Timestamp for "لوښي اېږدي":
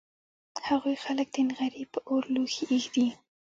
2.33-3.07